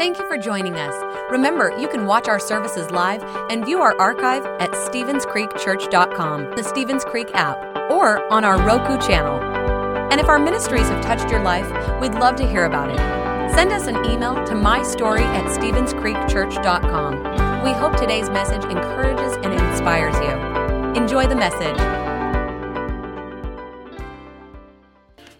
[0.00, 0.94] Thank you for joining us.
[1.30, 7.04] Remember, you can watch our services live and view our archive at StevensCreekChurch.com, the Stevens
[7.04, 9.38] Creek app, or on our Roku channel.
[10.10, 12.96] And if our ministries have touched your life, we'd love to hear about it.
[13.54, 17.62] Send us an email to mystory at StevensCreekChurch.com.
[17.62, 20.30] We hope today's message encourages and inspires you.
[20.98, 21.76] Enjoy the message.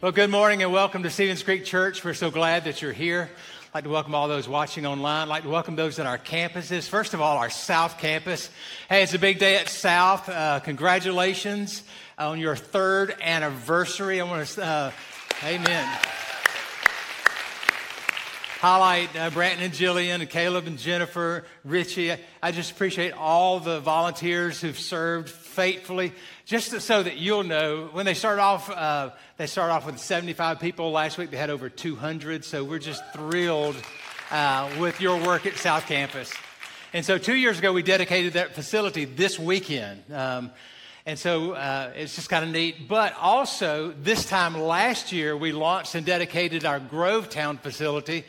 [0.02, 2.04] Well, good morning and welcome to Stevens Creek Church.
[2.04, 3.30] We're so glad that you're here.
[3.70, 5.22] I'd like to welcome all those watching online.
[5.22, 6.88] I'd like to welcome those at our campuses.
[6.88, 8.50] First of all, our South Campus.
[8.88, 10.28] Hey, it's a big day at South.
[10.28, 11.84] Uh, congratulations
[12.18, 14.20] on your third anniversary.
[14.20, 14.90] I want to, uh,
[15.44, 15.98] amen.
[18.58, 22.12] Highlight uh, Branton and Jillian and Caleb and Jennifer, Richie.
[22.42, 26.12] I just appreciate all the volunteers who've served faithfully.
[26.50, 30.58] Just so that you'll know, when they start off, uh, they start off with 75
[30.58, 30.90] people.
[30.90, 32.44] Last week they had over 200.
[32.44, 33.76] So we're just thrilled
[34.32, 36.34] uh, with your work at South Campus.
[36.92, 40.02] And so two years ago, we dedicated that facility this weekend.
[40.12, 40.50] Um,
[41.06, 42.88] and so uh, it's just kind of neat.
[42.88, 48.24] But also, this time last year, we launched and dedicated our Grovetown facility.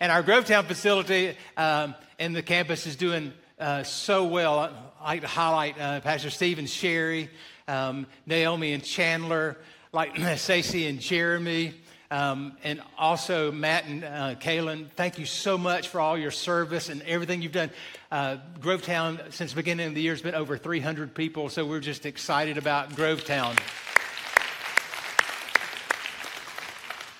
[0.00, 4.58] And our Grovetown facility um, and the campus is doing uh, so well.
[4.58, 4.72] I'd
[5.04, 7.30] like to highlight uh, Pastor Stephen Sherry,
[7.68, 9.56] um, Naomi and Chandler,
[9.92, 11.74] like Stacey and Jeremy.
[12.08, 16.88] Um, and also Matt and uh, Kaylin, thank you so much for all your service
[16.88, 17.70] and everything you've done.
[18.12, 21.80] Uh, Grovetown, since the beginning of the year, has been over 300 people, so we're
[21.80, 23.58] just excited about Grovetown.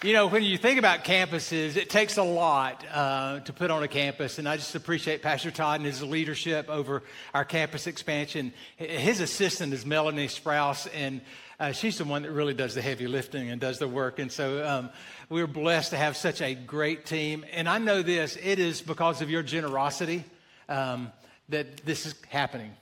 [0.02, 3.82] You know, when you think about campuses, it takes a lot uh, to put on
[3.82, 8.52] a campus, and I just appreciate Pastor Todd and his leadership over our campus expansion.
[8.76, 11.22] His assistant is Melanie Sprouse, and
[11.58, 14.18] uh, she's the one that really does the heavy lifting and does the work.
[14.18, 14.90] And so um,
[15.30, 17.46] we're blessed to have such a great team.
[17.50, 20.24] And I know this, it is because of your generosity
[20.68, 21.10] um,
[21.48, 22.72] that this is happening.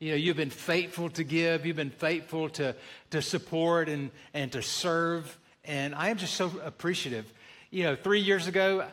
[0.00, 2.76] You know, you've been faithful to give, you've been faithful to,
[3.10, 5.38] to support and, and to serve.
[5.64, 7.30] And I am just so appreciative.
[7.70, 8.86] You know, three years ago,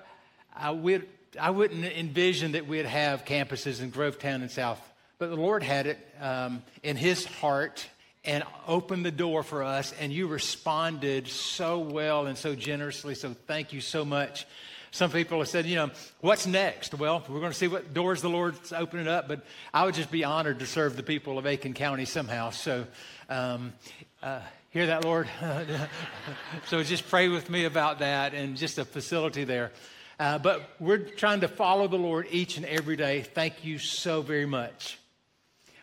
[0.56, 1.08] I, would,
[1.40, 4.80] I wouldn't envision that we'd have campuses in Grovetown and South,
[5.18, 7.88] but the Lord had it um, in His heart
[8.24, 13.16] and opened the door for us, and you responded so well and so generously.
[13.16, 14.46] So thank you so much.
[14.92, 16.94] Some people have said, you know, what's next?
[16.94, 20.12] Well, we're going to see what doors the Lord's opening up, but I would just
[20.12, 22.50] be honored to serve the people of Aiken County somehow.
[22.50, 22.86] So,
[23.30, 23.74] um,
[24.22, 24.42] uh,
[24.72, 25.28] hear that, Lord?
[26.68, 29.72] so just pray with me about that and just a facility there.
[30.20, 33.22] Uh, but we're trying to follow the Lord each and every day.
[33.22, 35.00] Thank you so very much.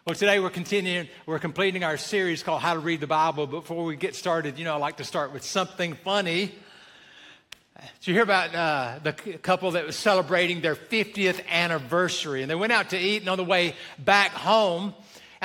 [0.06, 3.48] Well, today we're continuing, we're completing our series called How to Read the Bible.
[3.48, 6.54] Before we get started, you know, I like to start with something funny.
[7.76, 12.42] Did you hear about uh, the couple that was celebrating their 50th anniversary?
[12.42, 14.94] And they went out to eat, and on the way back home,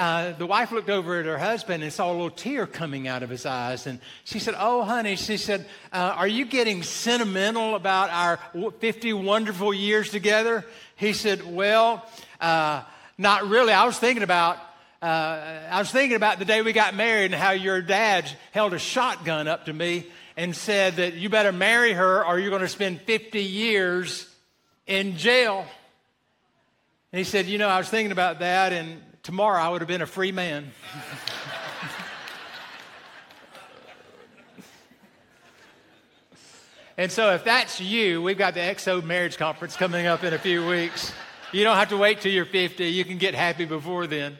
[0.01, 3.21] uh, the wife looked over at her husband and saw a little tear coming out
[3.21, 3.85] of his eyes.
[3.85, 8.39] And she said, Oh, honey, she said, uh, Are you getting sentimental about our
[8.79, 10.65] 50 wonderful years together?
[10.95, 12.03] He said, Well,
[12.39, 12.81] uh,
[13.19, 13.73] not really.
[13.73, 14.57] I was thinking about
[15.03, 18.73] uh, I was thinking about the day we got married and how your dad held
[18.73, 22.63] a shotgun up to me and said that you better marry her or you're going
[22.63, 24.27] to spend 50 years
[24.87, 25.63] in jail.
[27.11, 29.87] And he said, You know, I was thinking about that, and tomorrow I would have
[29.87, 30.71] been a free man.
[36.97, 40.39] and so, if that's you, we've got the XO marriage conference coming up in a
[40.39, 41.13] few weeks.
[41.51, 42.85] You don't have to wait till you're 50.
[42.85, 44.37] You can get happy before then.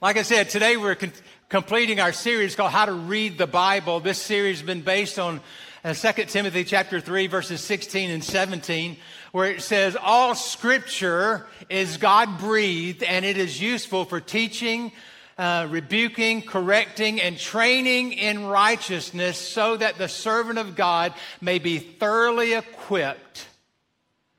[0.00, 1.12] Like I said, today we're con-
[1.48, 4.00] completing our series called How to Read the Bible.
[4.00, 5.40] This series has been based on
[5.84, 8.96] uh, 2 Timothy chapter 3 verses 16 and 17
[9.32, 14.92] where it says all scripture is God breathed and it is useful for teaching,
[15.38, 21.78] uh, rebuking, correcting, and training in righteousness so that the servant of God may be
[21.78, 23.46] thoroughly equipped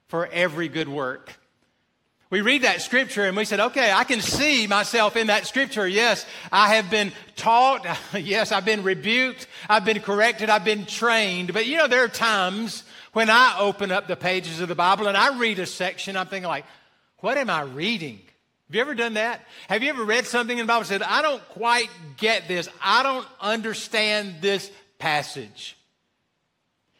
[0.08, 1.38] for every good work.
[2.30, 5.86] We read that scripture and we said, okay, I can see myself in that scripture.
[5.86, 7.86] Yes, I have been taught.
[8.14, 9.48] Yes, I've been rebuked.
[9.70, 10.50] I've been corrected.
[10.50, 11.52] I've been trained.
[11.54, 15.08] But you know, there are times when I open up the pages of the Bible
[15.08, 16.66] and I read a section, I'm thinking like,
[17.19, 18.19] what am I reading?
[18.68, 19.42] Have you ever done that?
[19.68, 22.69] Have you ever read something in the Bible and said, I don't quite get this.
[22.81, 25.78] I don't understand this passage.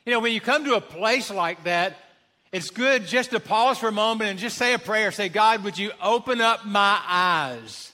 [0.06, 1.98] You know, when you come to a place like that,
[2.52, 5.12] it's good just to pause for a moment and just say a prayer.
[5.12, 7.94] Say, God, would you open up my eyes?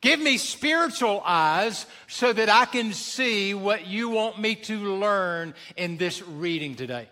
[0.00, 5.54] Give me spiritual eyes so that I can see what you want me to learn
[5.76, 7.08] in this reading today.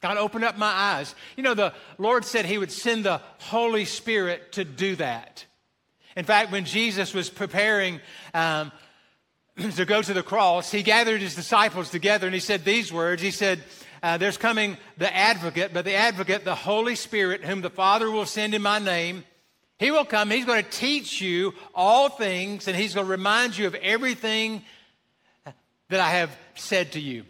[0.00, 1.14] God, open up my eyes.
[1.36, 5.44] You know, the Lord said He would send the Holy Spirit to do that.
[6.16, 8.00] In fact, when Jesus was preparing
[8.32, 8.70] um,
[9.76, 13.22] to go to the cross, He gathered His disciples together and He said these words
[13.22, 13.62] He said,
[14.02, 18.26] uh, There's coming the advocate, but the advocate, the Holy Spirit, whom the Father will
[18.26, 19.24] send in my name.
[19.78, 23.56] He will come, He's going to teach you all things, and He's going to remind
[23.56, 24.62] you of everything
[25.88, 27.24] that I have said to you.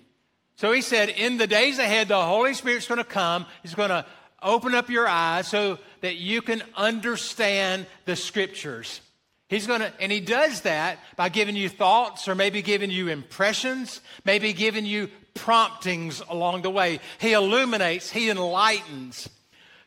[0.59, 3.47] So he said, in the days ahead, the Holy Spirit's going to come.
[3.63, 4.05] He's going to
[4.43, 9.01] open up your eyes so that you can understand the scriptures.
[9.49, 13.07] He's going to, and he does that by giving you thoughts or maybe giving you
[13.07, 16.99] impressions, maybe giving you promptings along the way.
[17.21, 19.29] He illuminates, he enlightens.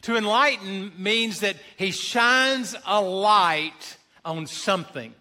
[0.03, 5.13] To enlighten means that he shines a light on something.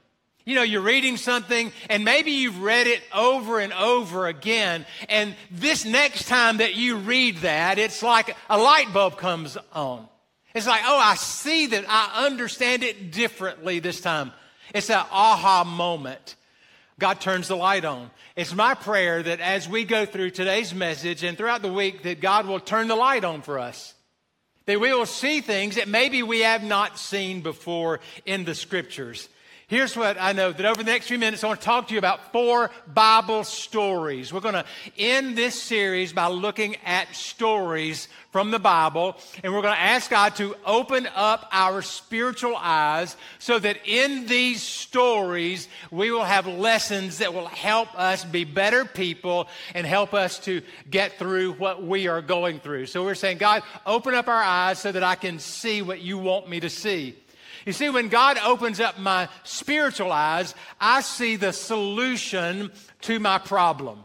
[0.44, 4.86] You know, you're reading something and maybe you've read it over and over again.
[5.08, 10.08] And this next time that you read that, it's like a light bulb comes on.
[10.54, 11.84] It's like, oh, I see that.
[11.88, 14.32] I understand it differently this time.
[14.74, 16.36] It's an aha moment.
[16.98, 18.10] God turns the light on.
[18.36, 22.20] It's my prayer that as we go through today's message and throughout the week, that
[22.20, 23.94] God will turn the light on for us.
[24.66, 29.28] That we will see things that maybe we have not seen before in the scriptures.
[29.70, 31.94] Here's what I know that over the next few minutes, I want to talk to
[31.94, 34.32] you about four Bible stories.
[34.32, 34.64] We're going to
[34.98, 40.10] end this series by looking at stories from the Bible, and we're going to ask
[40.10, 46.48] God to open up our spiritual eyes so that in these stories, we will have
[46.48, 49.46] lessons that will help us be better people
[49.76, 52.86] and help us to get through what we are going through.
[52.86, 56.18] So we're saying, God, open up our eyes so that I can see what you
[56.18, 57.14] want me to see.
[57.66, 62.72] You see, when God opens up my spiritual eyes, I see the solution
[63.02, 64.04] to my problem.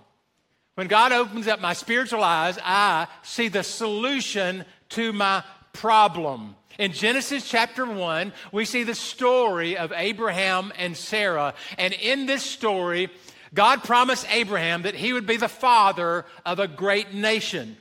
[0.75, 6.55] When God opens up my spiritual eyes, I see the solution to my problem.
[6.77, 11.53] In Genesis chapter 1, we see the story of Abraham and Sarah.
[11.77, 13.09] And in this story,
[13.53, 17.77] God promised Abraham that he would be the father of a great nation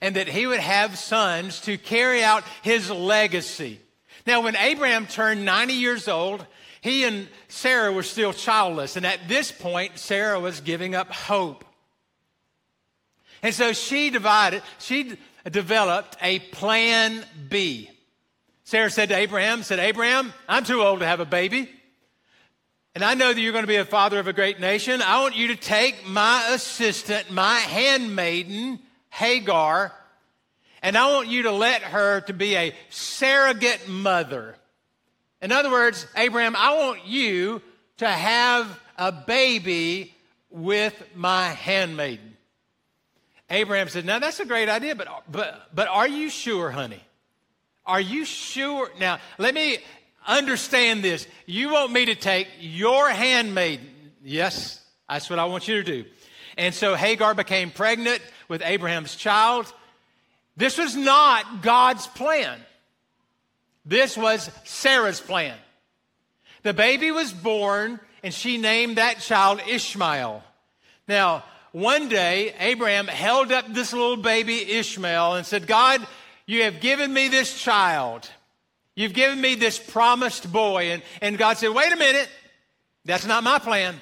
[0.00, 3.80] and that he would have sons to carry out his legacy.
[4.26, 6.46] Now, when Abraham turned 90 years old,
[6.80, 8.96] he and Sarah were still childless.
[8.96, 11.64] And at this point, Sarah was giving up hope.
[13.42, 15.18] And so she divided, she
[15.50, 17.90] developed a plan B.
[18.64, 21.70] Sarah said to Abraham, said, Abraham, I'm too old to have a baby.
[22.94, 25.02] And I know that you're going to be a father of a great nation.
[25.02, 28.78] I want you to take my assistant, my handmaiden,
[29.10, 29.92] Hagar,
[30.84, 34.54] and I want you to let her to be a surrogate mother.
[35.40, 37.62] In other words, Abraham, I want you
[37.96, 40.14] to have a baby
[40.50, 42.36] with my handmaiden.
[43.48, 47.02] Abraham said, Now that's a great idea, but, but, but are you sure, honey?
[47.86, 48.90] Are you sure?
[49.00, 49.78] Now, let me
[50.26, 51.26] understand this.
[51.46, 53.86] You want me to take your handmaiden?
[54.22, 56.04] Yes, that's what I want you to do.
[56.58, 59.72] And so Hagar became pregnant with Abraham's child.
[60.56, 62.60] This was not God's plan.
[63.84, 65.56] This was Sarah's plan.
[66.62, 70.42] The baby was born, and she named that child Ishmael.
[71.06, 76.06] Now, one day, Abraham held up this little baby Ishmael and said, God,
[76.46, 78.30] you have given me this child.
[78.94, 80.92] You've given me this promised boy.
[80.92, 82.28] And, and God said, wait a minute.
[83.04, 83.96] That's not my plan.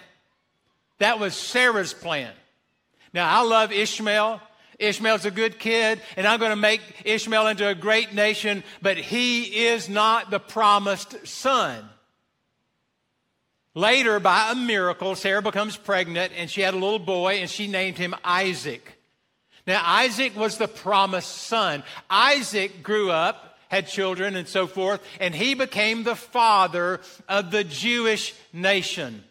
[0.98, 2.32] That was Sarah's plan.
[3.12, 4.40] Now, I love Ishmael.
[4.82, 8.96] Ishmael's a good kid, and I'm going to make Ishmael into a great nation, but
[8.98, 11.88] he is not the promised son.
[13.74, 17.66] Later, by a miracle, Sarah becomes pregnant, and she had a little boy, and she
[17.66, 18.98] named him Isaac.
[19.66, 21.84] Now, Isaac was the promised son.
[22.10, 27.64] Isaac grew up, had children, and so forth, and he became the father of the
[27.64, 29.24] Jewish nation.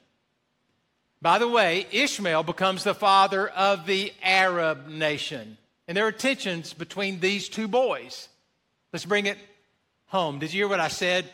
[1.22, 5.58] By the way, Ishmael becomes the father of the Arab nation.
[5.88, 8.28] And there are tensions between these two boys.
[8.92, 9.38] Let's bring it
[10.08, 10.40] home.
[10.40, 11.30] Did you hear what I said?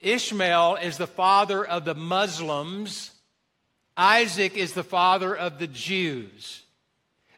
[0.00, 3.10] Ishmael is the father of the Muslims,
[3.96, 6.62] Isaac is the father of the Jews.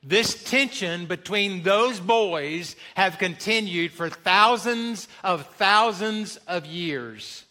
[0.03, 7.45] This tension between those boys have continued for thousands of thousands of years.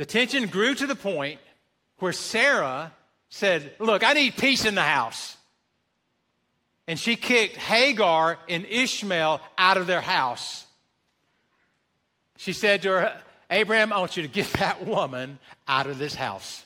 [0.00, 1.40] The tension grew to the point
[1.98, 2.90] where Sarah
[3.28, 5.36] said, Look, I need peace in the house.
[6.86, 10.64] And she kicked Hagar and Ishmael out of their house.
[12.38, 15.38] She said to her, Abraham, I want you to get that woman
[15.68, 16.64] out of this house.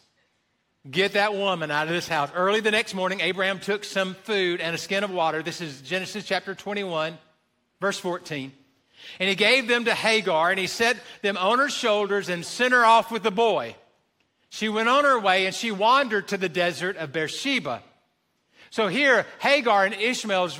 [0.89, 2.31] Get that woman out of this house.
[2.37, 5.43] Early the next morning, Abraham took some food and a skin of water.
[5.43, 7.19] This is Genesis chapter 21,
[7.81, 8.53] verse 14.
[9.19, 12.73] And he gave them to Hagar, and he set them on her shoulders and sent
[12.73, 13.77] her off with the boy.
[14.49, 17.83] She went on her way, and she wandered to the desert of Beersheba.
[18.71, 20.59] So here, Hagar and Ishmael's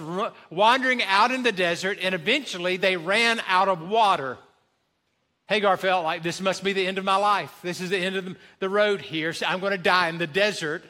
[0.51, 4.39] wandering out in the desert, and eventually they ran out of water.
[5.49, 7.53] Hagar felt like this must be the end of my life.
[7.63, 9.33] This is the end of the road here.
[9.33, 10.85] So I'm going to die in the desert.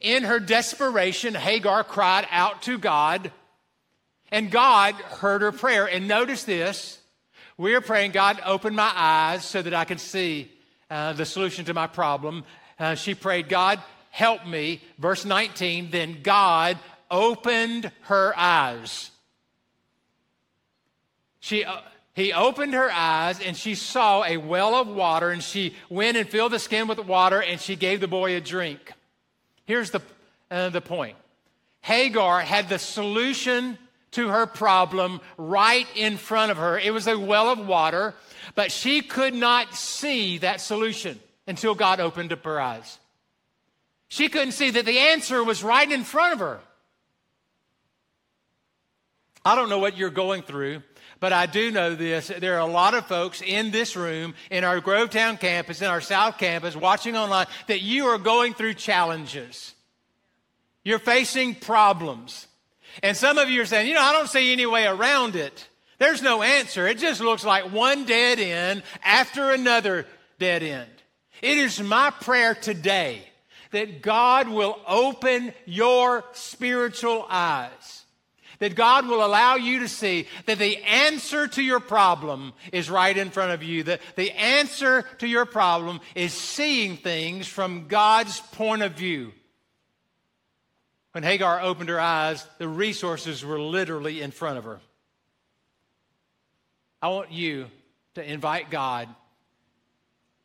[0.00, 3.30] In her desperation, Hagar cried out to God,
[4.32, 5.86] and God heard her prayer.
[5.86, 6.98] And notice this
[7.56, 10.50] we are praying, God, open my eyes so that I can see
[10.90, 12.44] uh, the solution to my problem.
[12.78, 14.82] Uh, she prayed, God, help me.
[14.98, 16.78] Verse 19, then God
[17.10, 19.10] opened her eyes.
[21.40, 21.76] She, uh,
[22.14, 26.28] he opened her eyes and she saw a well of water and she went and
[26.28, 28.92] filled the skin with water and she gave the boy a drink.
[29.66, 30.00] Here's the,
[30.50, 31.16] uh, the point
[31.82, 33.76] Hagar had the solution
[34.12, 36.78] to her problem right in front of her.
[36.78, 38.14] It was a well of water,
[38.54, 42.98] but she could not see that solution until God opened up her eyes.
[44.08, 46.60] She couldn't see that the answer was right in front of her.
[49.44, 50.82] I don't know what you're going through,
[51.18, 52.28] but I do know this.
[52.28, 56.00] There are a lot of folks in this room, in our Grovetown campus, in our
[56.00, 59.74] South campus, watching online, that you are going through challenges.
[60.84, 62.46] You're facing problems.
[63.02, 65.68] And some of you are saying, you know, I don't see any way around it.
[65.98, 66.86] There's no answer.
[66.88, 70.06] It just looks like one dead end after another
[70.38, 70.90] dead end.
[71.40, 73.22] It is my prayer today
[73.70, 78.04] that God will open your spiritual eyes.
[78.58, 83.16] That God will allow you to see that the answer to your problem is right
[83.16, 83.82] in front of you.
[83.82, 89.32] That the answer to your problem is seeing things from God's point of view.
[91.12, 94.80] When Hagar opened her eyes, the resources were literally in front of her.
[97.00, 97.66] I want you
[98.14, 99.08] to invite God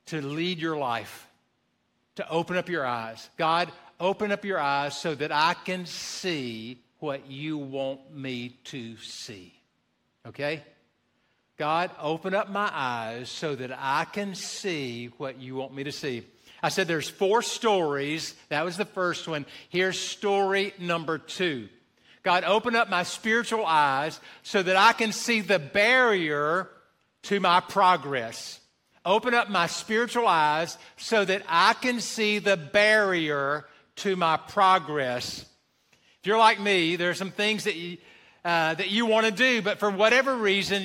[0.08, 1.28] to lead your life
[2.18, 3.30] to open up your eyes.
[3.38, 8.98] God, open up your eyes so that I can see what you want me to
[8.98, 9.54] see.
[10.26, 10.64] Okay?
[11.58, 15.92] God, open up my eyes so that I can see what you want me to
[15.92, 16.24] see.
[16.62, 18.36] I said there's four stories.
[18.50, 19.46] That was the first one.
[19.70, 21.70] Here's story number two.
[22.24, 26.70] God, open up my spiritual eyes so that I can see the barrier
[27.24, 28.60] to my progress
[29.08, 35.46] open up my spiritual eyes so that I can see the barrier to my progress.
[36.20, 37.98] If you're like me, there are some things that you,
[38.44, 40.84] uh, that you want to do, but for whatever reason,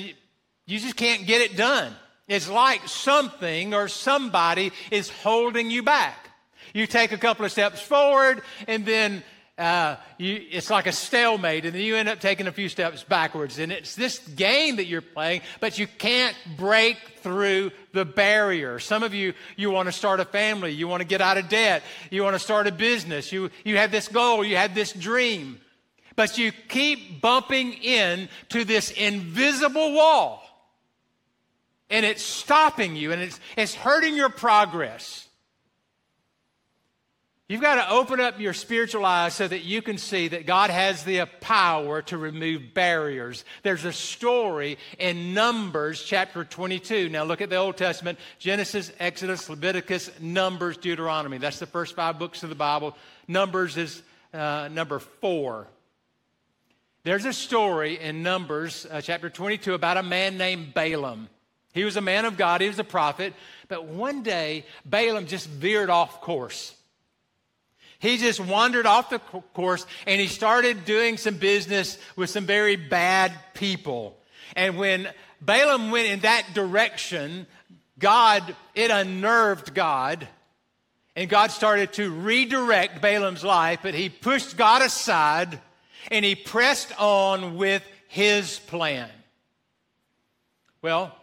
[0.65, 1.93] you just can't get it done.
[2.27, 6.29] It's like something or somebody is holding you back.
[6.73, 9.23] You take a couple of steps forward, and then
[9.57, 13.03] uh, you, it's like a stalemate, and then you end up taking a few steps
[13.03, 13.59] backwards.
[13.59, 18.79] And it's this game that you're playing, but you can't break through the barrier.
[18.79, 21.49] Some of you, you want to start a family, you want to get out of
[21.49, 24.91] debt, you want to start a business, you, you have this goal, you have this
[24.91, 25.59] dream,
[26.15, 30.42] but you keep bumping in to this invisible wall.
[31.93, 35.27] And it's stopping you and it's, it's hurting your progress.
[37.47, 40.71] You've got to open up your spiritual eyes so that you can see that God
[40.71, 43.45] has the power to remove barriers.
[43.61, 47.09] There's a story in Numbers chapter 22.
[47.09, 51.37] Now look at the Old Testament Genesis, Exodus, Leviticus, Numbers, Deuteronomy.
[51.37, 52.97] That's the first five books of the Bible.
[53.27, 54.01] Numbers is
[54.33, 55.67] uh, number four.
[57.03, 61.29] There's a story in Numbers uh, chapter 22 about a man named Balaam.
[61.73, 63.33] He was a man of God, he was a prophet,
[63.67, 66.75] but one day Balaam just veered off course.
[67.99, 72.75] He just wandered off the course and he started doing some business with some very
[72.75, 74.19] bad people.
[74.57, 75.07] And when
[75.41, 77.47] Balaam went in that direction,
[77.97, 80.27] God, it unnerved God.
[81.15, 85.61] And God started to redirect Balaam's life, but he pushed God aside
[86.11, 89.09] and he pressed on with his plan.
[90.81, 91.15] Well,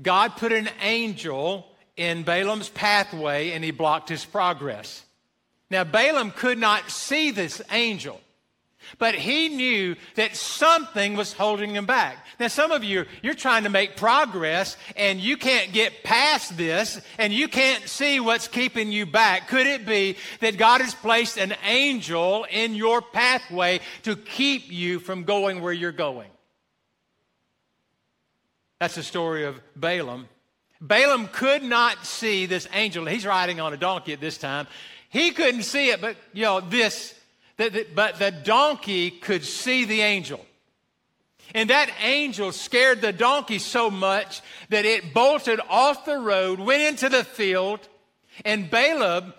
[0.00, 5.04] God put an angel in Balaam's pathway and he blocked his progress.
[5.70, 8.20] Now, Balaam could not see this angel,
[8.98, 12.24] but he knew that something was holding him back.
[12.40, 17.00] Now, some of you, you're trying to make progress and you can't get past this
[17.18, 19.48] and you can't see what's keeping you back.
[19.48, 25.00] Could it be that God has placed an angel in your pathway to keep you
[25.00, 26.30] from going where you're going?
[28.80, 30.28] That's the story of Balaam.
[30.80, 33.04] Balaam could not see this angel.
[33.06, 34.68] He's riding on a donkey at this time.
[35.08, 37.14] He couldn't see it, but you know, this,
[37.56, 40.44] that, that, but the donkey could see the angel.
[41.54, 46.82] And that angel scared the donkey so much that it bolted off the road, went
[46.82, 47.80] into the field,
[48.44, 49.32] and Balaam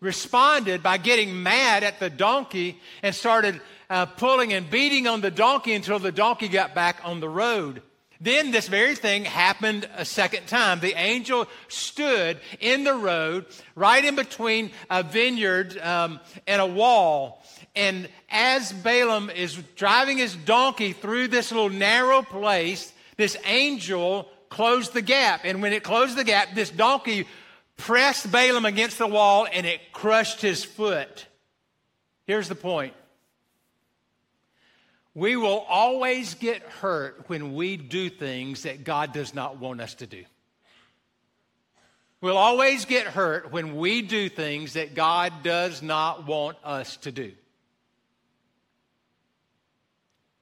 [0.00, 5.30] responded by getting mad at the donkey and started uh, pulling and beating on the
[5.30, 7.80] donkey until the donkey got back on the road.
[8.22, 10.78] Then this very thing happened a second time.
[10.78, 17.42] The angel stood in the road, right in between a vineyard um, and a wall.
[17.74, 24.92] And as Balaam is driving his donkey through this little narrow place, this angel closed
[24.92, 25.40] the gap.
[25.42, 27.26] And when it closed the gap, this donkey
[27.76, 31.26] pressed Balaam against the wall and it crushed his foot.
[32.28, 32.94] Here's the point
[35.14, 39.94] we will always get hurt when we do things that God does not want us
[39.96, 40.24] to do.
[42.22, 47.12] We'll always get hurt when we do things that God does not want us to
[47.12, 47.32] do.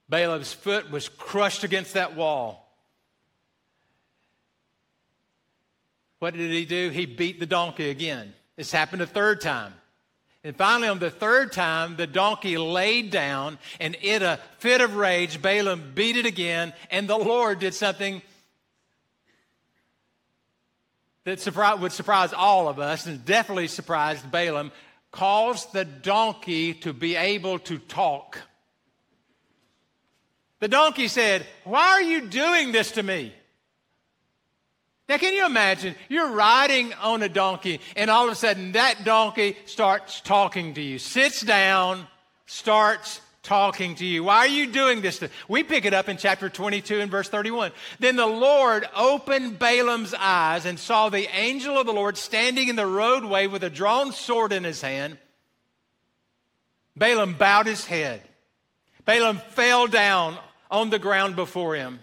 [0.07, 2.69] Balaam's foot was crushed against that wall.
[6.19, 6.89] What did he do?
[6.89, 8.33] He beat the donkey again.
[8.57, 9.73] This happened a third time.
[10.43, 14.95] And finally, on the third time, the donkey laid down and in a fit of
[14.95, 18.23] rage, Balaam beat it again, and the Lord did something
[21.23, 24.71] that would surprise all of us and definitely surprised Balaam,
[25.11, 28.39] caused the donkey to be able to talk.
[30.59, 33.33] The donkey said, Why are you doing this to me?
[35.11, 35.95] Now, can you imagine?
[36.07, 40.81] You're riding on a donkey, and all of a sudden that donkey starts talking to
[40.81, 42.07] you, sits down,
[42.45, 44.23] starts talking to you.
[44.23, 45.21] Why are you doing this?
[45.49, 47.73] We pick it up in chapter 22 and verse 31.
[47.99, 52.77] Then the Lord opened Balaam's eyes and saw the angel of the Lord standing in
[52.77, 55.17] the roadway with a drawn sword in his hand.
[56.95, 58.21] Balaam bowed his head.
[59.03, 60.37] Balaam fell down
[60.69, 61.99] on the ground before him.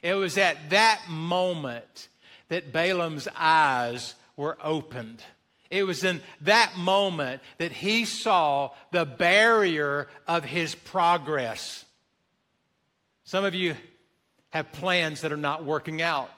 [0.00, 2.06] It was at that moment
[2.50, 5.22] that Balaam's eyes were opened.
[5.70, 11.84] It was in that moment that he saw the barrier of his progress.
[13.24, 13.76] Some of you
[14.50, 16.30] have plans that are not working out.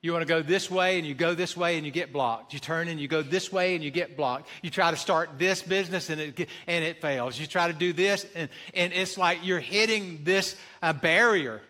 [0.00, 2.54] You want to go this way and you go this way and you get blocked.
[2.54, 4.48] You turn and you go this way and you get blocked.
[4.62, 7.38] You try to start this business and it, and it fails.
[7.38, 11.60] You try to do this and, and it's like you're hitting this uh, barrier.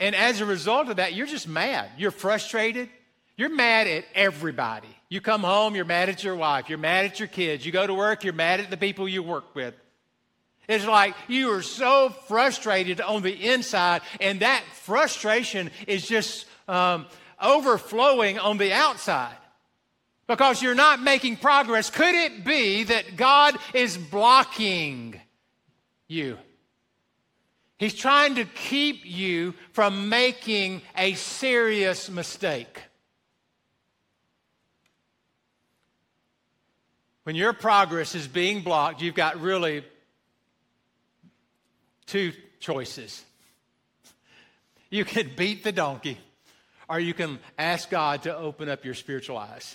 [0.00, 1.90] And as a result of that, you're just mad.
[1.98, 2.88] You're frustrated.
[3.36, 4.88] You're mad at everybody.
[5.08, 6.68] You come home, you're mad at your wife.
[6.68, 7.64] You're mad at your kids.
[7.64, 9.74] You go to work, you're mad at the people you work with.
[10.68, 17.06] It's like you are so frustrated on the inside, and that frustration is just um,
[17.42, 19.36] overflowing on the outside
[20.28, 21.90] because you're not making progress.
[21.90, 25.20] Could it be that God is blocking
[26.06, 26.38] you?
[27.80, 32.78] He's trying to keep you from making a serious mistake.
[37.22, 39.82] When your progress is being blocked, you've got really
[42.04, 43.24] two choices.
[44.90, 46.18] You can beat the donkey,
[46.86, 49.74] or you can ask God to open up your spiritual eyes.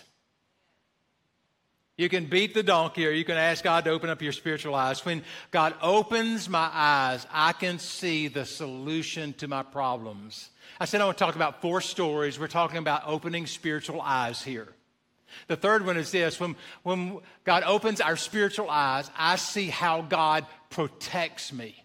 [1.97, 4.75] You can beat the donkey or you can ask God to open up your spiritual
[4.75, 5.05] eyes.
[5.05, 10.49] When God opens my eyes, I can see the solution to my problems.
[10.79, 12.37] I said I want to talk about four stories.
[12.37, 14.67] We're talking about opening spiritual eyes here.
[15.47, 20.01] The third one is this when, when God opens our spiritual eyes, I see how
[20.01, 21.81] God protects me.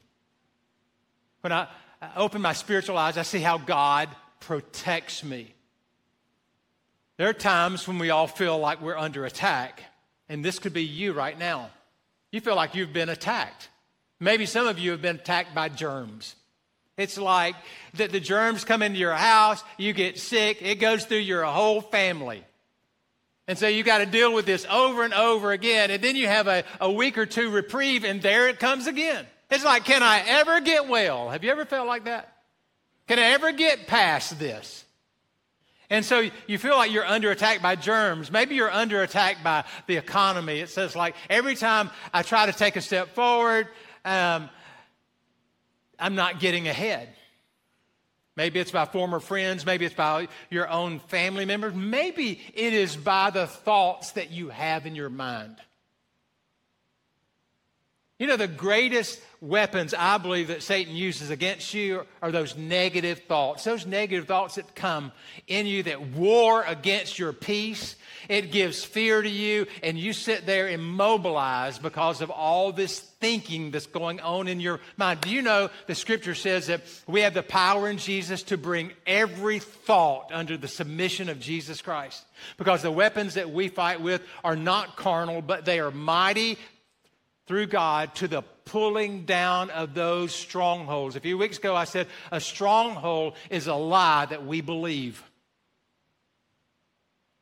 [1.42, 1.68] When I
[2.16, 4.09] open my spiritual eyes, I see how God
[4.40, 5.55] protects me.
[7.16, 9.83] There are times when we all feel like we're under attack.
[10.31, 11.71] And this could be you right now.
[12.31, 13.69] You feel like you've been attacked.
[14.21, 16.37] Maybe some of you have been attacked by germs.
[16.97, 17.57] It's like
[17.95, 21.81] that the germs come into your house, you get sick, it goes through your whole
[21.81, 22.45] family.
[23.49, 25.90] And so you got to deal with this over and over again.
[25.90, 29.27] And then you have a, a week or two reprieve, and there it comes again.
[29.51, 31.31] It's like, can I ever get well?
[31.31, 32.33] Have you ever felt like that?
[33.09, 34.85] Can I ever get past this?
[35.90, 38.31] And so you feel like you're under attack by germs.
[38.31, 40.61] Maybe you're under attack by the economy.
[40.61, 43.66] It says, like, every time I try to take a step forward,
[44.05, 44.48] um,
[45.98, 47.09] I'm not getting ahead.
[48.37, 49.66] Maybe it's by former friends.
[49.66, 51.74] Maybe it's by your own family members.
[51.74, 55.57] Maybe it is by the thoughts that you have in your mind.
[58.21, 63.21] You know, the greatest weapons I believe that Satan uses against you are those negative
[63.21, 63.65] thoughts.
[63.65, 65.11] Those negative thoughts that come
[65.47, 67.97] in you that war against your peace.
[68.29, 73.71] It gives fear to you, and you sit there immobilized because of all this thinking
[73.71, 75.23] that's going on in your mind.
[75.23, 78.93] Do you know the scripture says that we have the power in Jesus to bring
[79.07, 82.23] every thought under the submission of Jesus Christ?
[82.59, 86.59] Because the weapons that we fight with are not carnal, but they are mighty
[87.51, 91.17] through God to the pulling down of those strongholds.
[91.17, 95.21] A few weeks ago, I said a stronghold is a lie that we believe.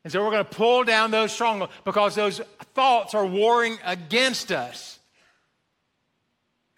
[0.05, 2.41] And so we're going to pull down those strongholds because those
[2.73, 4.99] thoughts are warring against us.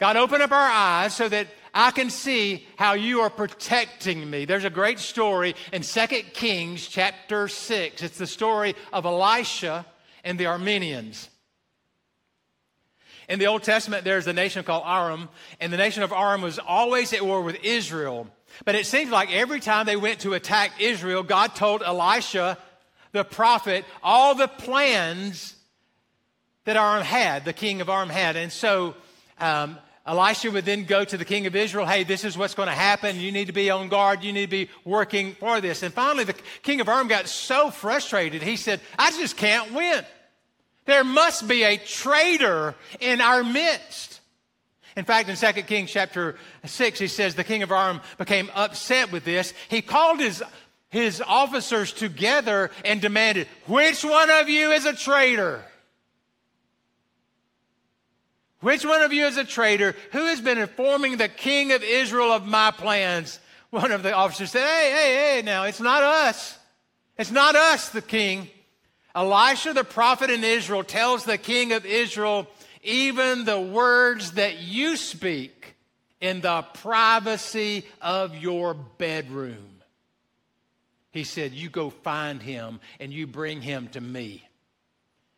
[0.00, 4.44] God, open up our eyes so that I can see how you are protecting me.
[4.44, 8.02] There's a great story in 2 Kings chapter 6.
[8.02, 9.86] It's the story of Elisha
[10.24, 11.28] and the Arameans.
[13.30, 15.28] In the Old Testament, there's a nation called Aram,
[15.60, 18.26] and the nation of Aram was always at war with Israel.
[18.64, 22.58] But it seems like every time they went to attack Israel, God told Elisha,
[23.12, 25.54] the prophet, all the plans
[26.64, 28.34] that Aram had, the king of Aram had.
[28.34, 28.96] And so
[29.38, 32.68] um, Elisha would then go to the king of Israel, hey, this is what's going
[32.68, 33.20] to happen.
[33.20, 34.24] You need to be on guard.
[34.24, 35.84] You need to be working for this.
[35.84, 40.04] And finally, the king of Aram got so frustrated, he said, I just can't win.
[40.86, 44.20] There must be a traitor in our midst.
[44.96, 49.12] In fact, in 2 Kings chapter 6, he says the king of Aram became upset
[49.12, 49.54] with this.
[49.68, 50.42] He called his,
[50.88, 55.64] his officers together and demanded, Which one of you is a traitor?
[58.60, 59.94] Which one of you is a traitor?
[60.12, 63.38] Who has been informing the king of Israel of my plans?
[63.70, 66.58] One of the officers said, Hey, hey, hey, now, it's not us.
[67.16, 68.48] It's not us, the king.
[69.14, 72.46] Elisha, the prophet in Israel, tells the king of Israel,
[72.82, 75.74] even the words that you speak
[76.20, 79.80] in the privacy of your bedroom.
[81.10, 84.44] He said, You go find him and you bring him to me.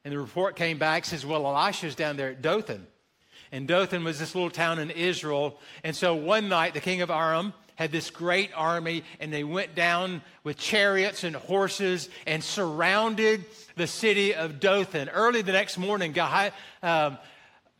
[0.04, 2.86] And the report came back, says, Well, Elisha's down there at Dothan.
[3.52, 5.58] And Dothan was this little town in Israel.
[5.84, 9.74] And so one night, the king of Aram had this great army, and they went
[9.74, 13.44] down with chariots and horses and surrounded
[13.76, 15.08] the city of Dothan.
[15.08, 17.18] Early the next morning, um,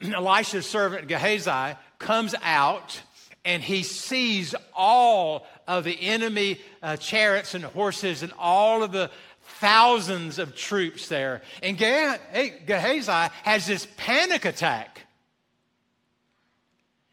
[0.15, 3.01] Elisha's servant Gehazi comes out
[3.45, 9.11] and he sees all of the enemy uh, chariots and horses and all of the
[9.59, 11.43] thousands of troops there.
[11.63, 15.02] And Gehazi has this panic attack.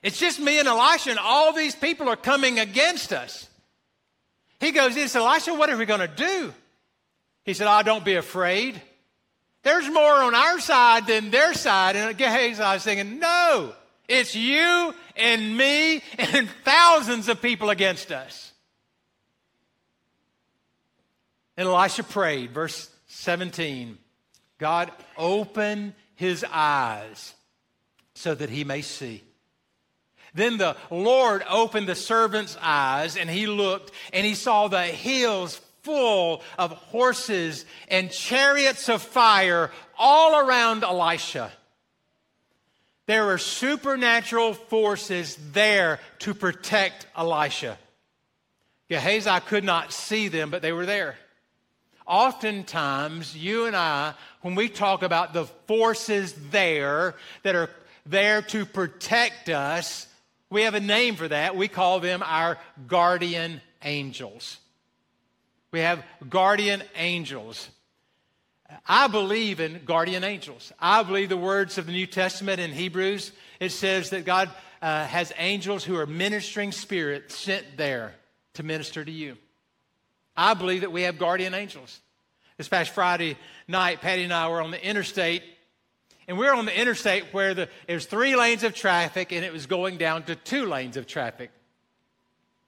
[0.02, 3.48] It's just me and Elisha, and all these people are coming against us.
[4.60, 6.54] He goes, It's Elisha, what are we going to do?
[7.44, 8.82] He said, Oh, don't be afraid.
[9.64, 11.96] There's more on our side than their side.
[11.96, 13.74] And Gehazi was thinking, No,
[14.08, 18.54] it's you and me and thousands of people against us.
[21.58, 23.98] And Elisha prayed, verse 17
[24.60, 27.34] God, open his eyes
[28.14, 29.24] so that he may see.
[30.34, 35.60] Then the Lord opened the servant's eyes, and he looked, and he saw the hills
[35.82, 41.52] full of horses and chariots of fire all around Elisha.
[43.06, 47.80] There were supernatural forces there to protect Elisha.
[48.88, 51.16] Gehazi could not see them, but they were there.
[52.06, 57.70] Oftentimes, you and I, when we talk about the forces there that are
[58.06, 60.08] there to protect us,
[60.50, 61.56] we have a name for that.
[61.56, 62.58] We call them our
[62.88, 64.58] guardian angels.
[65.72, 67.70] We have guardian angels.
[68.88, 70.72] I believe in guardian angels.
[70.80, 74.50] I believe the words of the New Testament in Hebrews, it says that God
[74.82, 78.16] uh, has angels who are ministering spirits sent there
[78.54, 79.38] to minister to you.
[80.36, 82.00] I believe that we have guardian angels.
[82.58, 85.44] This past Friday night, Patty and I were on the interstate
[86.30, 87.68] and we are on the interstate where the,
[88.00, 91.50] three lanes of traffic and it was going down to two lanes of traffic.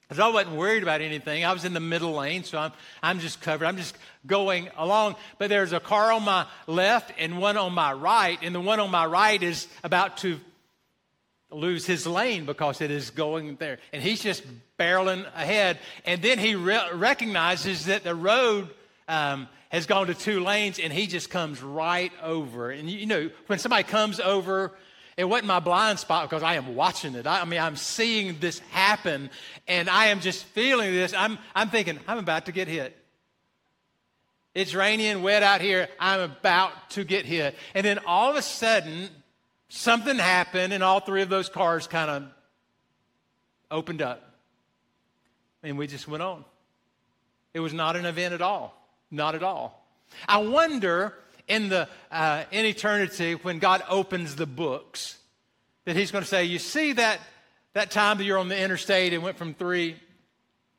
[0.01, 1.45] Because I wasn't worried about anything.
[1.45, 2.71] I was in the middle lane, so I'm,
[3.03, 3.65] I'm just covered.
[3.65, 3.95] I'm just
[4.25, 5.15] going along.
[5.37, 8.79] But there's a car on my left and one on my right, and the one
[8.79, 10.39] on my right is about to
[11.51, 13.77] lose his lane because it is going there.
[13.93, 14.43] And he's just
[14.79, 15.77] barreling ahead.
[16.03, 18.69] And then he re- recognizes that the road
[19.11, 22.71] um, has gone to two lanes and he just comes right over.
[22.71, 24.71] And you know, when somebody comes over,
[25.17, 27.27] it wasn't my blind spot because I am watching it.
[27.27, 29.29] I, I, mean, I'm seeing this happen
[29.67, 31.13] and I am just feeling this.
[31.13, 32.97] I'm, I'm thinking, I'm about to get hit.
[34.55, 35.89] It's rainy and wet out here.
[35.99, 37.55] I'm about to get hit.
[37.73, 39.09] And then all of a sudden,
[39.69, 42.23] something happened, and all three of those cars kind of
[43.69, 44.21] opened up.
[45.63, 46.43] And we just went on.
[47.53, 48.80] It was not an event at all.
[49.11, 49.85] Not at all.
[50.27, 51.13] I wonder
[51.47, 55.17] in the uh, in eternity when God opens the books
[55.85, 57.19] that He's going to say, "You see that
[57.73, 59.95] that time that you're on the interstate and went from three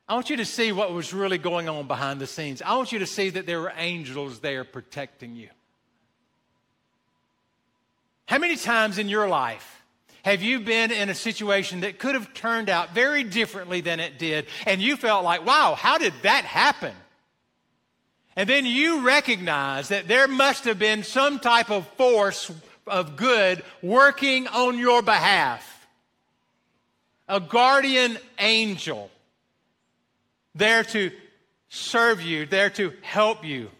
[0.09, 2.61] I want you to see what was really going on behind the scenes.
[2.61, 5.49] I want you to see that there were angels there protecting you.
[8.27, 9.83] How many times in your life
[10.23, 14.19] have you been in a situation that could have turned out very differently than it
[14.19, 16.95] did, and you felt like, wow, how did that happen?
[18.37, 22.51] And then you recognize that there must have been some type of force
[22.87, 25.87] of good working on your behalf.
[27.29, 29.11] A guardian angel
[30.55, 31.11] there to
[31.69, 33.71] serve you, there to help you.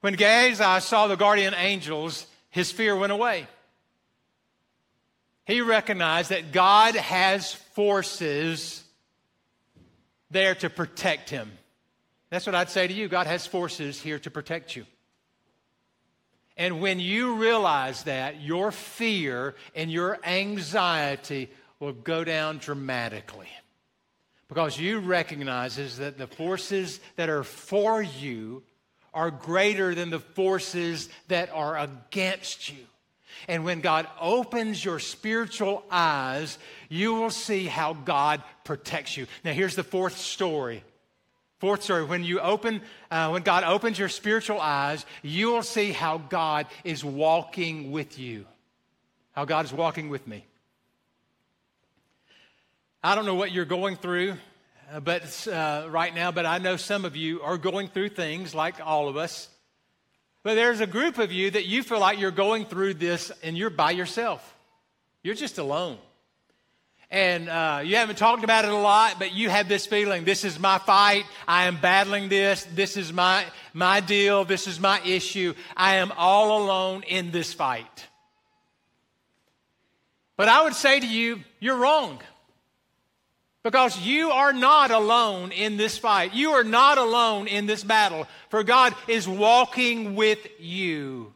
[0.00, 3.46] When Gehazi saw the guardian angels, his fear went away.
[5.46, 8.82] He recognized that God has forces
[10.30, 11.50] there to protect him.
[12.30, 13.08] That's what I'd say to you.
[13.08, 14.84] God has forces here to protect you.
[16.56, 23.48] And when you realize that, your fear and your anxiety will go down dramatically
[24.48, 28.62] because you recognizes that the forces that are for you
[29.12, 32.84] are greater than the forces that are against you.
[33.48, 36.58] And when God opens your spiritual eyes,
[36.88, 39.26] you will see how God protects you.
[39.44, 40.82] Now, here's the fourth story.
[41.66, 45.90] Fourth story, when you open, uh, when God opens your spiritual eyes, you will see
[45.90, 48.46] how God is walking with you.
[49.32, 50.46] How God is walking with me.
[53.02, 54.36] I don't know what you're going through
[54.92, 58.54] uh, but uh, right now, but I know some of you are going through things
[58.54, 59.48] like all of us.
[60.44, 63.58] But there's a group of you that you feel like you're going through this and
[63.58, 64.54] you're by yourself.
[65.24, 65.98] You're just alone.
[67.10, 70.44] And uh, you haven't talked about it a lot, but you have this feeling this
[70.44, 71.24] is my fight.
[71.46, 72.64] I am battling this.
[72.74, 74.44] This is my, my deal.
[74.44, 75.54] This is my issue.
[75.76, 78.06] I am all alone in this fight.
[80.36, 82.20] But I would say to you, you're wrong.
[83.62, 86.34] Because you are not alone in this fight.
[86.34, 91.32] You are not alone in this battle, for God is walking with you.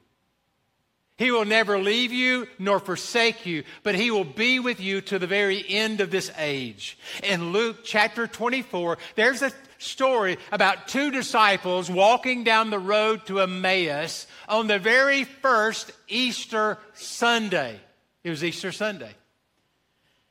[1.20, 5.18] He will never leave you nor forsake you, but He will be with you to
[5.18, 6.96] the very end of this age.
[7.22, 13.40] In Luke chapter 24, there's a story about two disciples walking down the road to
[13.40, 17.78] Emmaus on the very first Easter Sunday.
[18.24, 19.12] It was Easter Sunday.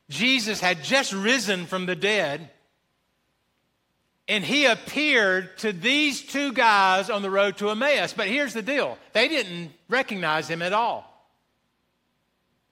[0.08, 2.50] Jesus had just risen from the dead,
[4.30, 8.12] and he appeared to these two guys on the road to Emmaus.
[8.12, 11.04] But here's the deal they didn't recognize him at all.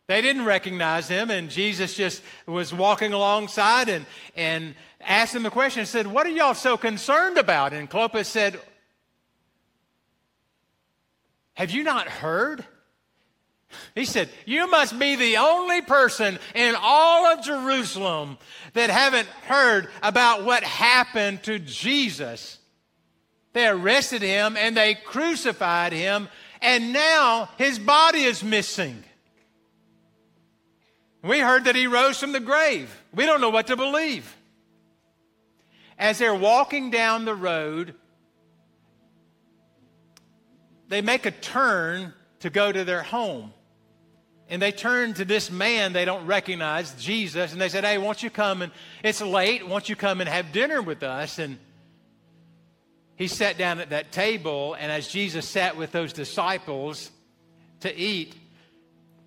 [0.07, 5.51] They didn't recognize him, and Jesus just was walking alongside and, and asked them a
[5.51, 7.73] question and said, What are y'all so concerned about?
[7.73, 8.61] And Cleopas said,
[11.55, 12.65] Have you not heard?
[13.95, 18.39] He said, You must be the only person in all of Jerusalem
[18.73, 22.59] that haven't heard about what happened to Jesus.
[23.53, 26.29] They arrested him and they crucified him,
[26.61, 29.05] and now his body is missing.
[31.23, 32.95] We heard that he rose from the grave.
[33.13, 34.37] We don't know what to believe.
[35.99, 37.95] As they're walking down the road,
[40.87, 43.53] they make a turn to go to their home.
[44.51, 48.23] And they turn to this man they don't recognize, Jesus, and they said, Hey, won't
[48.23, 51.39] you come and it's late, won't you come and have dinner with us?
[51.39, 51.59] And
[53.17, 57.11] he sat down at that table, and as Jesus sat with those disciples
[57.81, 58.35] to eat,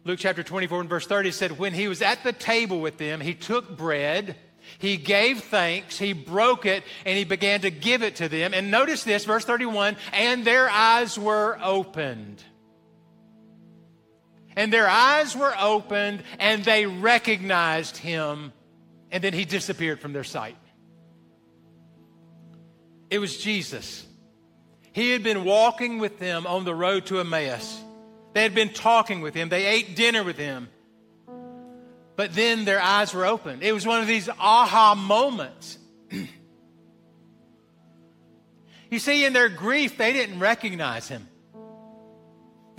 [0.05, 3.19] Luke chapter 24 and verse 30 said, When he was at the table with them,
[3.19, 4.35] he took bread,
[4.79, 8.53] he gave thanks, he broke it, and he began to give it to them.
[8.53, 12.41] And notice this, verse 31 and their eyes were opened
[14.55, 18.53] and their eyes were opened and they recognized him,
[19.11, 20.57] and then he disappeared from their sight.
[23.09, 24.05] It was Jesus.
[24.93, 27.81] He had been walking with them on the road to Emmaus.
[28.33, 30.69] They had been talking with him, they ate dinner with him.
[32.15, 33.63] But then their eyes were opened.
[33.63, 35.77] It was one of these aha moments.
[38.91, 41.27] you see, in their grief, they didn't recognize him.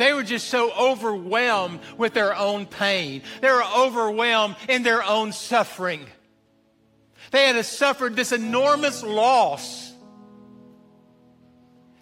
[0.02, 3.22] They were just so overwhelmed with their own pain.
[3.40, 6.04] They were overwhelmed in their own suffering.
[7.30, 9.92] They had suffered this enormous loss.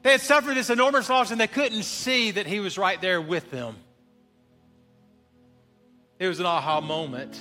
[0.02, 3.20] They had suffered this enormous loss and they couldn't see that he was right there
[3.20, 3.76] with them.
[6.18, 7.38] It was an aha moment.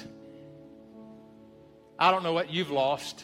[1.97, 3.23] I don't know what you've lost,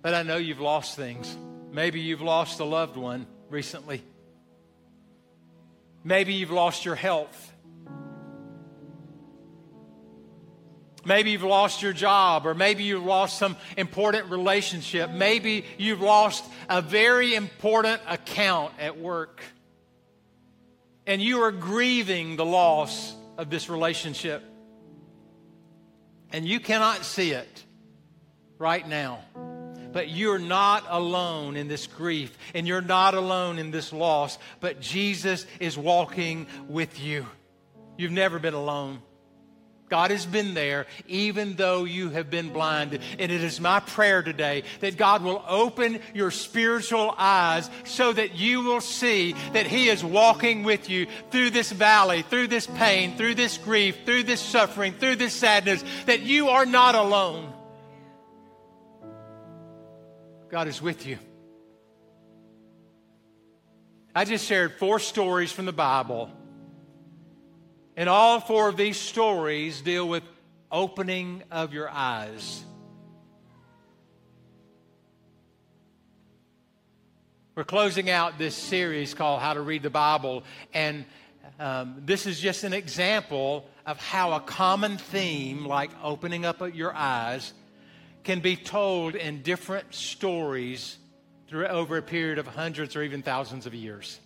[0.00, 1.36] but I know you've lost things.
[1.72, 4.04] Maybe you've lost a loved one recently.
[6.04, 7.52] Maybe you've lost your health.
[11.04, 15.10] Maybe you've lost your job, or maybe you've lost some important relationship.
[15.10, 19.42] Maybe you've lost a very important account at work.
[21.04, 24.44] And you are grieving the loss of this relationship.
[26.32, 27.64] And you cannot see it
[28.58, 29.24] right now.
[29.92, 34.38] But you're not alone in this grief, and you're not alone in this loss.
[34.60, 37.26] But Jesus is walking with you.
[37.96, 39.02] You've never been alone.
[39.92, 43.02] God has been there even though you have been blinded.
[43.18, 48.34] And it is my prayer today that God will open your spiritual eyes so that
[48.34, 53.18] you will see that He is walking with you through this valley, through this pain,
[53.18, 57.52] through this grief, through this suffering, through this sadness, that you are not alone.
[60.52, 61.18] God is with you.
[64.14, 66.30] I just shared four stories from the Bible
[67.96, 70.22] and all four of these stories deal with
[70.70, 72.62] opening of your eyes.
[77.54, 81.06] We're closing out this series called How to Read the Bible, and
[81.58, 86.94] um, this is just an example of how a common theme, like opening up your
[86.94, 87.54] eyes,
[88.24, 90.96] can be told in different stories
[91.48, 94.18] through, over a period of hundreds or even thousands of years.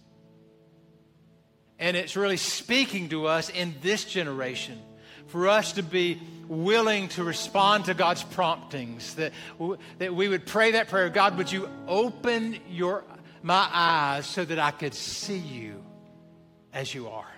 [1.78, 4.80] And it's really speaking to us in this generation
[5.26, 9.32] for us to be willing to respond to God's promptings, that,
[9.98, 13.04] that we would pray that prayer God, would you open your,
[13.42, 15.84] my eyes so that I could see you
[16.72, 17.35] as you are?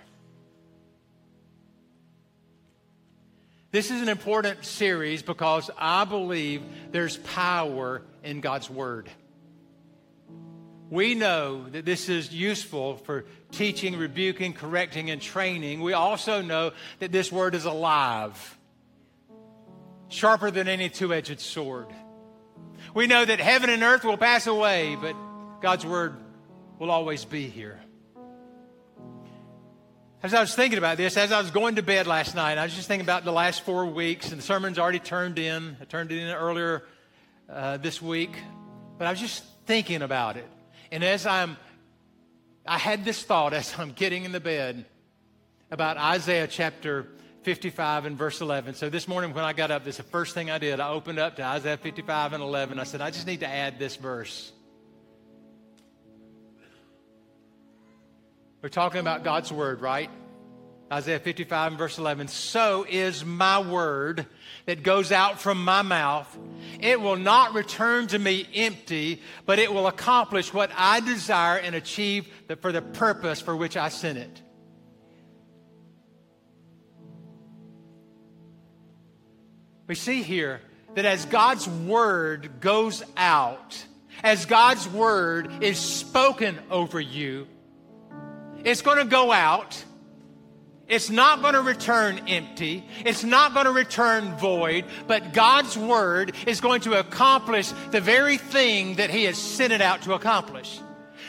[3.70, 9.10] This is an important series because I believe there's power in God's Word.
[10.88, 15.82] We know that this is useful for teaching, rebuking, correcting, and training.
[15.82, 18.58] We also know that this word is alive,
[20.08, 21.88] sharper than any two edged sword.
[22.94, 25.14] We know that heaven and earth will pass away, but
[25.60, 26.16] God's word
[26.78, 27.78] will always be here.
[30.20, 32.64] As I was thinking about this, as I was going to bed last night, I
[32.64, 35.76] was just thinking about the last four weeks, and the sermon's already turned in.
[35.80, 36.82] I turned it in earlier
[37.48, 38.32] uh, this week,
[38.98, 40.48] but I was just thinking about it.
[40.90, 41.56] And as I'm,
[42.66, 44.86] I had this thought as I'm getting in the bed
[45.70, 47.06] about Isaiah chapter
[47.42, 48.74] 55 and verse 11.
[48.74, 50.80] So this morning when I got up, this is the first thing I did.
[50.80, 52.80] I opened up to Isaiah 55 and 11.
[52.80, 54.50] I said, I just need to add this verse.
[58.60, 60.10] We're talking about God's word, right?
[60.90, 62.28] Isaiah 55 and verse 11.
[62.28, 64.26] So is my word
[64.66, 66.36] that goes out from my mouth.
[66.80, 71.76] It will not return to me empty, but it will accomplish what I desire and
[71.76, 72.26] achieve
[72.60, 74.42] for the purpose for which I sent it.
[79.86, 80.60] We see here
[80.96, 83.84] that as God's word goes out,
[84.24, 87.46] as God's word is spoken over you,
[88.64, 89.84] it's going to go out
[90.88, 92.82] it's not going to return empty.
[93.04, 98.38] It's not going to return void, but God's word is going to accomplish the very
[98.38, 100.80] thing that He has sent it out to accomplish.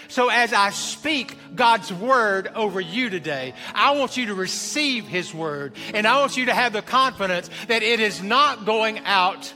[0.08, 5.34] So as I speak God's word over you today, I want you to receive His
[5.34, 9.54] word and I want you to have the confidence that it is not going out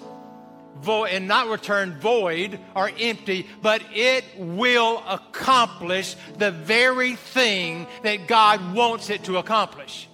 [0.88, 8.74] and not return void or empty, but it will accomplish the very thing that God
[8.74, 10.08] wants it to accomplish.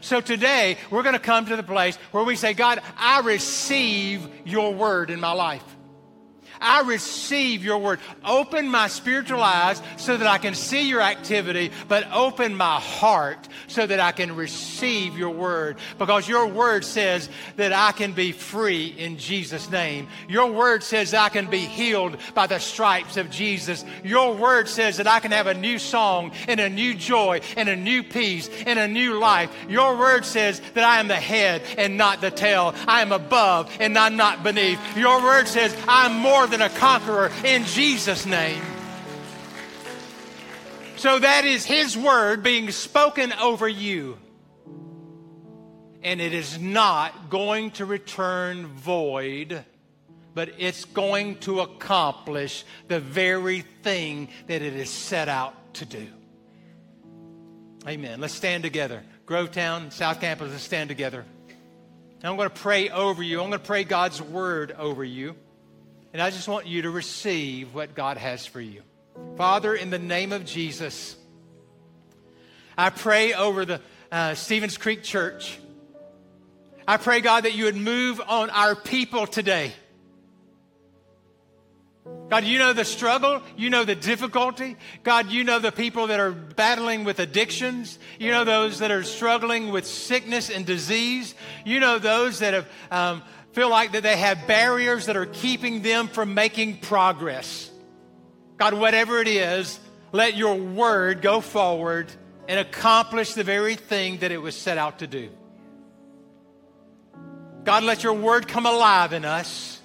[0.00, 4.28] So today, we're going to come to the place where we say, God, I receive
[4.44, 5.64] your word in my life.
[6.60, 8.00] I receive your word.
[8.24, 13.48] Open my spiritual eyes so that I can see your activity, but open my heart
[13.66, 15.76] so that I can receive your word.
[15.98, 20.08] Because your word says that I can be free in Jesus' name.
[20.28, 23.84] Your word says I can be healed by the stripes of Jesus.
[24.02, 27.68] Your word says that I can have a new song and a new joy and
[27.68, 29.50] a new peace and a new life.
[29.68, 32.74] Your word says that I am the head and not the tail.
[32.86, 34.78] I am above and I'm not beneath.
[34.96, 38.62] Your word says I'm more than than a conqueror in Jesus' name.
[40.96, 44.18] So that is His word being spoken over you.
[46.02, 49.64] And it is not going to return void,
[50.34, 56.06] but it's going to accomplish the very thing that it is set out to do.
[57.88, 58.20] Amen.
[58.20, 59.02] Let's stand together.
[59.26, 61.24] Grovetown, South Campus, let's stand together.
[62.22, 63.40] I'm going to pray over you.
[63.42, 65.36] I'm going to pray God's word over you.
[66.14, 68.82] And I just want you to receive what God has for you.
[69.36, 71.16] Father, in the name of Jesus,
[72.78, 73.80] I pray over the
[74.12, 75.58] uh, Stevens Creek Church.
[76.86, 79.72] I pray, God, that you would move on our people today.
[82.30, 83.42] God, you know the struggle.
[83.56, 84.76] You know the difficulty.
[85.02, 87.98] God, you know the people that are battling with addictions.
[88.20, 91.34] You know those that are struggling with sickness and disease.
[91.64, 93.22] You know those that have, um,
[93.54, 97.70] feel like that they have barriers that are keeping them from making progress.
[98.56, 99.78] God, whatever it is,
[100.12, 102.10] let your word go forward
[102.48, 105.30] and accomplish the very thing that it was set out to do.
[107.64, 109.80] God, let your word come alive in us.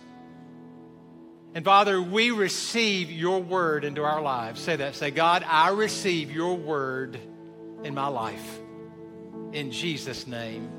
[1.53, 4.61] And Father, we receive your word into our lives.
[4.61, 4.95] Say that.
[4.95, 7.19] Say, God, I receive your word
[7.83, 8.59] in my life.
[9.53, 10.69] In Jesus' name.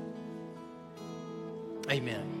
[1.89, 2.40] Amen.